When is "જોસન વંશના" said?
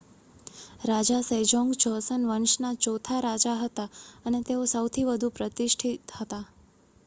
1.77-2.73